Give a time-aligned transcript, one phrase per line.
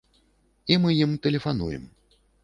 [0.75, 1.83] І мы ім тэлефануем.